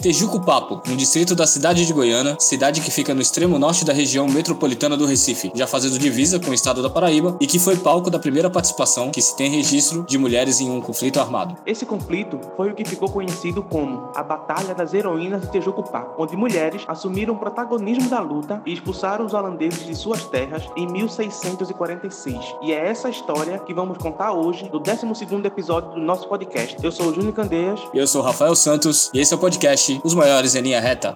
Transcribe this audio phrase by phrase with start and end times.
[0.00, 3.92] Tejuco Papo, um distrito da cidade de Goiânia, cidade que fica no extremo norte da
[3.92, 7.76] região metropolitana do Recife, já fazendo divisa com o estado da Paraíba e que foi
[7.76, 11.56] palco da primeira participação que se tem registro de mulheres em um conflito armado.
[11.66, 16.22] Esse conflito foi o que ficou conhecido como a Batalha das Heroínas de Tejuco Papo,
[16.22, 20.86] onde mulheres assumiram o protagonismo da luta e expulsaram os holandeses de suas terras em
[20.86, 22.54] 1646.
[22.62, 26.76] E é essa história que vamos contar hoje no 12º episódio do nosso podcast.
[26.80, 27.80] Eu sou o Júnior Candeias.
[27.92, 31.14] Eu sou o Rafael Santos e esse é o podcast os maiores em linha reta.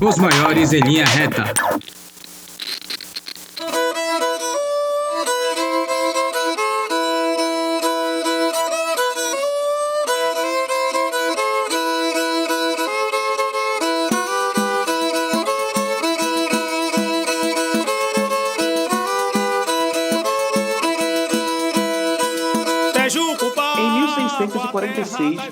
[0.00, 1.71] Os maiores em linha reta.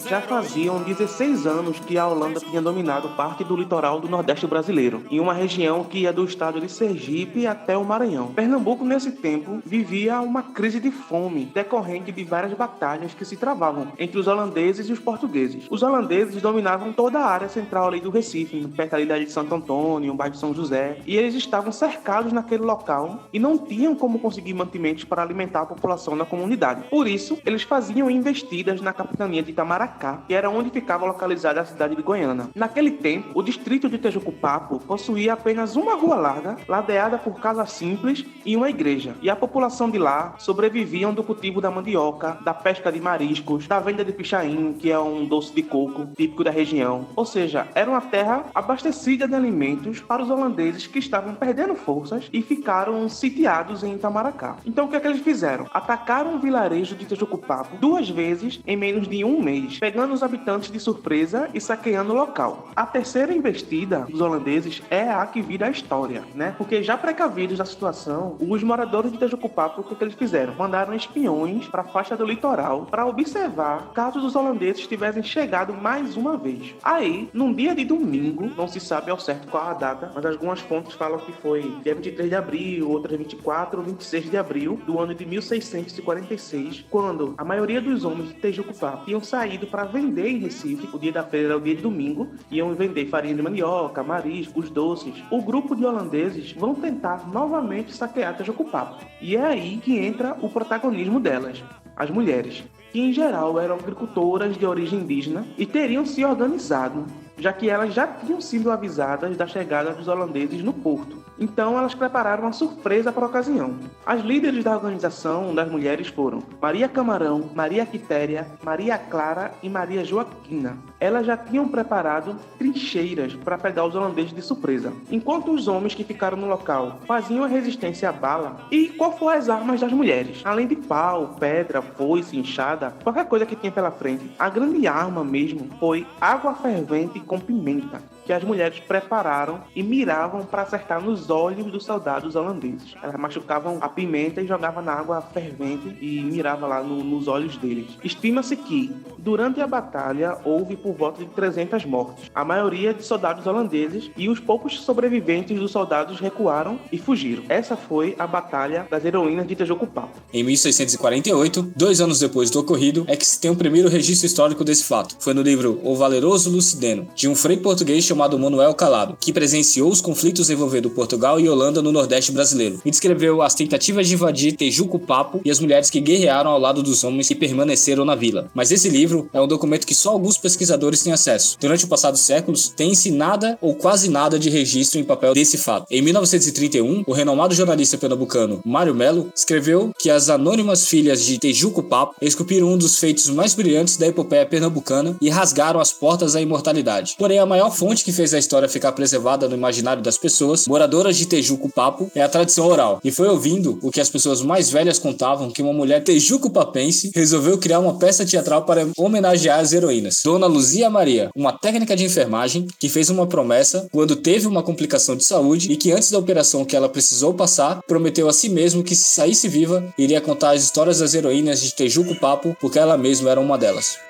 [0.08, 5.04] Já faziam 16 anos que a Holanda tinha dominado parte do litoral do Nordeste brasileiro,
[5.08, 8.32] em uma região que ia do estado de Sergipe até o Maranhão.
[8.34, 13.92] Pernambuco, nesse tempo, vivia uma crise de fome decorrente de várias batalhas que se travavam
[13.98, 15.64] entre os holandeses e os portugueses.
[15.70, 19.54] Os holandeses dominavam toda a área central ali do Recife, perto ali da de Santo
[19.54, 24.18] Antônio, bairro de São José, e eles estavam cercados naquele local e não tinham como
[24.18, 26.84] conseguir mantimentos para alimentar a população da comunidade.
[26.90, 31.64] Por isso, eles faziam investidas na capitania de Itamaracá, que era onde ficava localizada a
[31.64, 32.48] cidade de Goiânia.
[32.54, 38.24] Naquele tempo, o distrito de Tejucupapo possuía apenas uma rua larga, ladeada por casas simples
[38.46, 39.14] e uma igreja.
[39.20, 43.78] E a população de lá sobreviviam do cultivo da mandioca, da pesca de mariscos, da
[43.78, 47.06] venda de pichain, que é um doce de coco típico da região.
[47.14, 52.28] Ou seja, era uma terra abastecida de alimentos para os holandeses que estavam perdendo forças
[52.32, 54.56] e ficaram sitiados em Itamaracá.
[54.64, 55.66] Então o que é que eles fizeram?
[55.74, 60.70] Atacaram o vilarejo de Tejucupapo duas vezes em menos de um mês, pegando os habitantes
[60.70, 62.68] de surpresa e saqueando o local.
[62.76, 66.54] A terceira investida dos holandeses é a que vira a história, né?
[66.56, 70.54] Porque já precavidos da situação, os moradores de Tejucupapo, o que, é que eles fizeram?
[70.54, 76.16] Mandaram espiões para a faixa do litoral para observar caso os holandeses tivessem chegado mais
[76.16, 76.74] uma vez.
[76.82, 80.60] Aí, num dia de domingo, não se sabe ao certo qual a data, mas algumas
[80.60, 85.00] fontes falam que foi dia 23 de abril, outras 24 ou 26 de abril do
[85.00, 90.38] ano de 1646, quando a maioria dos homens de Tejucupá tinham saído para vender em
[90.38, 94.02] Recife, o dia da feira era o dia de domingo, iam vender farinha de mandioca,
[94.02, 95.14] mariscos, doces.
[95.30, 98.98] O grupo de holandeses vão tentar novamente saquear Tejucupá.
[99.20, 101.62] E é aí que entra o protagonismo delas,
[101.96, 107.06] as mulheres, que em geral eram agricultoras de origem indígena e teriam se organizado
[107.40, 111.19] já que elas já tinham sido avisadas da chegada dos holandeses no porto.
[111.40, 113.74] Então elas prepararam uma surpresa para a ocasião.
[114.04, 120.04] As líderes da organização das mulheres foram Maria Camarão, Maria Quitéria, Maria Clara e Maria
[120.04, 120.76] Joaquina.
[121.00, 126.04] Elas já tinham preparado trincheiras para pegar os holandeses de surpresa, enquanto os homens que
[126.04, 128.66] ficaram no local faziam a resistência à bala.
[128.70, 130.42] E qual foram as armas das mulheres?
[130.44, 135.24] Além de pau, pedra, foice, enxada, qualquer coisa que tinha pela frente, a grande arma
[135.24, 141.30] mesmo foi água fervente com pimenta que as mulheres prepararam e miravam para acertar nos
[141.30, 142.94] olhos dos soldados holandeses.
[143.02, 147.56] Elas machucavam a pimenta e jogavam na água fervente e mirava lá no, nos olhos
[147.56, 147.98] deles.
[148.04, 153.48] Estima-se que, durante a batalha, houve por volta de 300 mortes, a maioria de soldados
[153.48, 157.42] holandeses, e os poucos sobreviventes dos soldados recuaram e fugiram.
[157.48, 160.08] Essa foi a Batalha das Heroínas de Tejucupá.
[160.32, 164.62] Em 1648, dois anos depois do ocorrido, é que se tem o primeiro registro histórico
[164.62, 165.16] desse fato.
[165.18, 169.32] Foi no livro O Valeroso Lucideno, de um frei português chamado chamado Manuel Calado, que
[169.32, 174.12] presenciou os conflitos envolvendo Portugal e Holanda no Nordeste brasileiro, e descreveu as tentativas de
[174.12, 178.14] invadir Tejuco Papo e as mulheres que guerrearam ao lado dos homens que permaneceram na
[178.14, 178.50] vila.
[178.52, 181.56] Mas esse livro é um documento que só alguns pesquisadores têm acesso.
[181.58, 185.86] Durante o passado séculos, tem-se nada ou quase nada de registro em papel desse fato.
[185.90, 191.82] Em 1931, o renomado jornalista pernambucano Mário Melo escreveu que as anônimas filhas de Tejuco
[191.82, 196.40] Papo esculpiram um dos feitos mais brilhantes da epopeia pernambucana e rasgaram as portas da
[196.42, 197.14] imortalidade.
[197.16, 200.66] Porém, a maior fonte que que fez a história ficar preservada no imaginário das pessoas,
[200.66, 203.00] moradoras de Tejuco Papo, é a tradição oral.
[203.04, 207.56] E foi ouvindo o que as pessoas mais velhas contavam que uma mulher tejuco-papense resolveu
[207.56, 210.20] criar uma peça teatral para homenagear as heroínas.
[210.24, 215.14] Dona Luzia Maria, uma técnica de enfermagem que fez uma promessa quando teve uma complicação
[215.14, 218.82] de saúde e que antes da operação que ela precisou passar, prometeu a si mesmo
[218.82, 222.98] que se saísse viva, iria contar as histórias das heroínas de Tejuco Papo, porque ela
[222.98, 224.09] mesma era uma delas.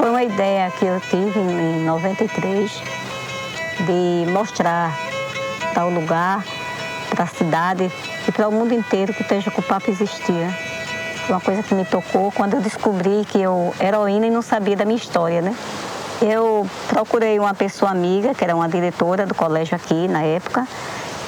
[0.00, 2.72] Foi uma ideia que eu tive em 93,
[3.80, 4.98] de mostrar
[5.76, 6.42] o lugar,
[7.10, 7.92] para a cidade
[8.26, 10.56] e para o mundo inteiro que o Tejucupapo existia.
[11.28, 14.74] Uma coisa que me tocou quando eu descobri que eu era heroína e não sabia
[14.74, 15.54] da minha história, né?
[16.22, 20.66] Eu procurei uma pessoa amiga, que era uma diretora do colégio aqui na época,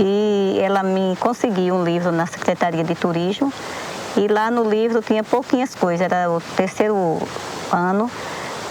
[0.00, 3.52] e ela me conseguiu um livro na Secretaria de Turismo.
[4.16, 7.18] E lá no livro tinha pouquinhas coisas, era o terceiro
[7.70, 8.10] ano,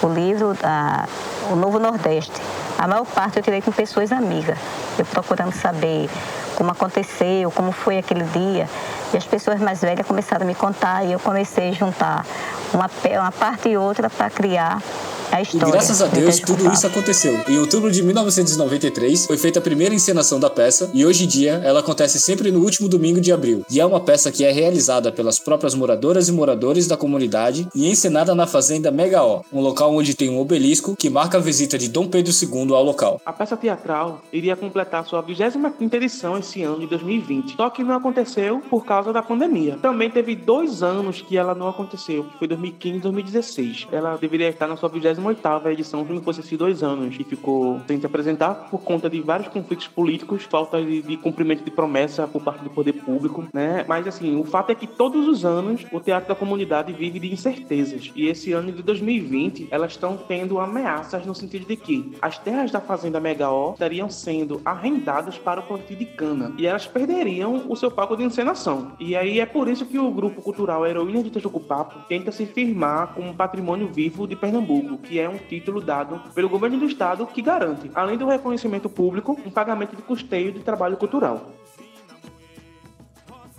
[0.01, 1.07] o livro, a,
[1.51, 2.41] o Novo Nordeste.
[2.77, 4.57] A maior parte eu tirei com pessoas amigas,
[4.97, 6.09] eu procurando saber
[6.55, 8.67] como aconteceu, como foi aquele dia.
[9.13, 12.25] E as pessoas mais velhas começaram a me contar e eu comecei a juntar
[12.73, 12.89] uma,
[13.19, 14.81] uma parte e outra para criar
[15.31, 15.67] a história.
[15.67, 17.39] E graças a Deus tudo isso aconteceu.
[17.47, 21.61] Em outubro de 1993 foi feita a primeira encenação da peça e hoje em dia
[21.63, 23.65] ela acontece sempre no último domingo de abril.
[23.69, 27.89] E é uma peça que é realizada pelas próprias moradoras e moradores da comunidade e
[27.89, 31.89] encenada na fazenda Megaó, um local onde tem um obelisco que marca a visita de
[31.89, 33.21] Dom Pedro II ao local.
[33.25, 37.95] A peça teatral iria completar sua 25ª edição esse ano de 2020, só que não
[37.95, 39.77] aconteceu por causa da pandemia.
[39.81, 43.87] Também teve dois anos que ela não aconteceu, que foi 2015 e 2016.
[43.91, 47.99] Ela deveria estar na sua 20 28 edição, fosse esses dois anos, e ficou sem
[47.99, 52.41] se apresentar por conta de vários conflitos políticos, falta de, de cumprimento de promessa por
[52.41, 53.85] parte do poder público, né?
[53.87, 57.31] Mas assim, o fato é que todos os anos o Teatro da Comunidade vive de
[57.31, 58.11] incertezas.
[58.15, 62.71] E esse ano de 2020, elas estão tendo ameaças no sentido de que as terras
[62.71, 66.53] da Fazenda Megaó estariam sendo arrendadas para o plantio de cana.
[66.57, 68.93] E elas perderiam o seu palco de encenação.
[68.99, 73.13] E aí é por isso que o grupo cultural Heroína de Tejucupapo tenta se firmar
[73.13, 77.41] como patrimônio vivo de Pernambuco, que é um título dado pelo governo do estado que
[77.41, 81.47] garante, além do reconhecimento público, um pagamento de custeio de trabalho cultural.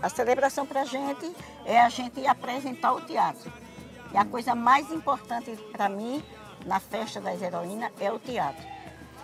[0.03, 1.31] A celebração para a gente
[1.67, 3.53] é a gente apresentar o teatro.
[4.15, 6.23] E a coisa mais importante para mim
[6.65, 8.65] na festa das heroínas é o teatro.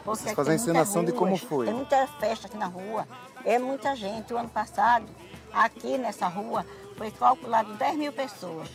[0.04, 1.64] Porque Vocês fazem a encenação de como foi?
[1.64, 3.08] Tem muita festa aqui na rua,
[3.42, 4.34] é muita gente.
[4.34, 5.06] O ano passado,
[5.50, 8.69] aqui nessa rua, foi calculado 10 mil pessoas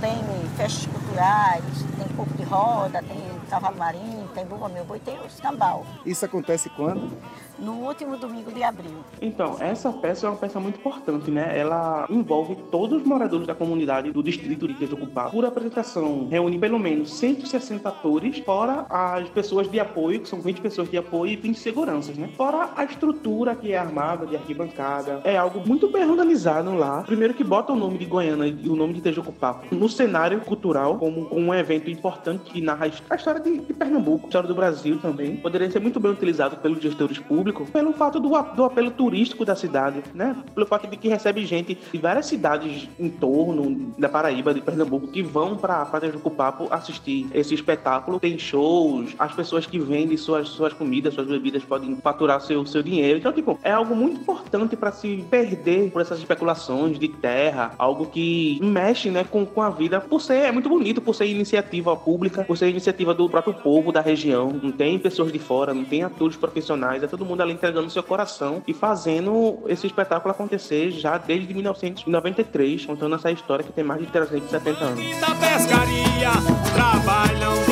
[0.00, 0.16] tem
[0.56, 1.64] festas culturais,
[1.98, 3.18] tem corpo de roda, tem
[3.48, 5.84] cavalo marinho, tem bumba meu boi, tem o escambau.
[6.06, 7.10] Isso acontece quando?
[7.60, 9.04] no último domingo de abril.
[9.20, 11.58] Então, essa peça é uma peça muito importante, né?
[11.58, 15.28] Ela envolve todos os moradores da comunidade do distrito de Tetocupá.
[15.30, 20.60] Por apresentação, reúne pelo menos 160 atores, fora as pessoas de apoio, que são 20
[20.60, 22.30] pessoas de apoio e 20 seguranças, né?
[22.36, 25.20] Fora a estrutura que é armada de arquibancada.
[25.24, 27.02] É algo muito bem organizado lá.
[27.02, 30.96] Primeiro que bota o nome de Goiânia e o nome de Tejocupá no cenário cultural
[31.00, 34.54] como, como um evento importante que narra a história de, de Pernambuco, a história do
[34.54, 35.36] Brasil também.
[35.36, 39.44] Poderia ser muito bem utilizado pelos gestores públicos público pelo fato do, do apelo turístico
[39.44, 40.36] da cidade, né?
[40.54, 45.08] Pelo fato de que recebe gente de várias cidades em torno da Paraíba, de Pernambuco,
[45.08, 48.20] que vão para Tejucupapo assistir esse espetáculo.
[48.20, 52.82] Tem shows, as pessoas que vendem suas, suas comidas, suas bebidas podem faturar seu, seu
[52.82, 53.18] dinheiro.
[53.18, 58.06] Então, tipo, é algo muito importante para se perder por essas especulações de terra, algo
[58.06, 60.00] que mexe, né, com, com a vida.
[60.00, 63.92] Por ser, é muito bonito, por ser iniciativa pública, por ser iniciativa do próprio povo
[63.92, 64.58] da região.
[64.62, 68.02] Não tem pessoas de fora, não tem atores profissionais, é todo mundo ali entregando seu
[68.02, 74.00] coração e fazendo esse espetáculo acontecer já desde 1993, contando essa história que tem mais
[74.00, 75.20] de 370 anos.
[75.20, 76.30] Da pescaria,
[76.72, 77.69] trabalham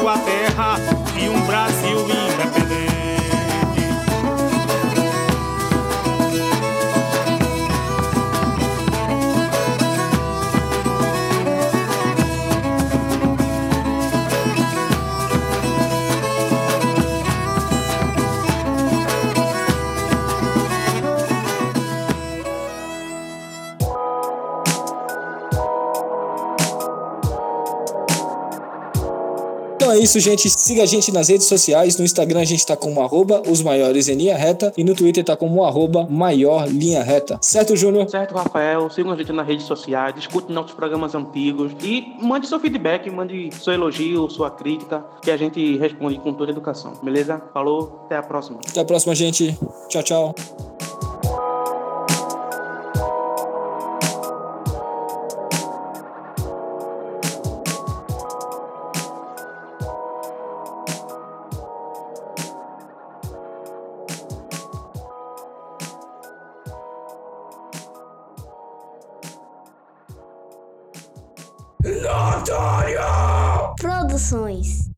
[0.00, 0.76] sua terra
[1.18, 2.65] e um Brasil independente.
[29.96, 30.48] É isso, gente.
[30.50, 31.96] Siga a gente nas redes sociais.
[31.98, 35.24] No Instagram a gente tá como arroba os maiores em linha reta e no Twitter
[35.24, 37.38] tá como arroba maior linha reta.
[37.40, 38.08] Certo, Júnior?
[38.08, 38.88] Certo, Rafael.
[38.90, 43.50] Sigam a gente nas redes sociais, escute nossos programas antigos e mande seu feedback, mande
[43.54, 46.92] seu elogio, sua crítica, que a gente responde com toda educação.
[47.02, 47.42] Beleza?
[47.52, 48.58] Falou, até a próxima.
[48.68, 49.56] Até a próxima, gente.
[49.88, 50.75] Tchau, tchau.
[73.80, 74.85] Produções.